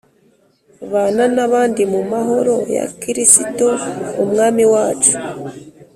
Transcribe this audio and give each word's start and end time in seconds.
bana 0.91 1.23
nabandi 1.35 1.83
mu 1.93 2.01
mahoro 2.11 2.55
ya 2.77 2.85
kirisito 2.99 3.67
umwami 4.23 4.63
wacu 4.73 5.15